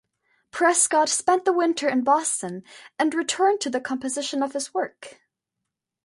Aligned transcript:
Prescott 0.49 1.09
spent 1.09 1.45
the 1.45 1.53
winter 1.53 1.87
in 1.87 2.03
Boston, 2.03 2.63
and 2.97 3.13
returned 3.13 3.61
to 3.61 3.69
the 3.69 3.79
composition 3.79 4.41
of 4.41 4.53
his 4.53 4.73
work. 4.73 5.21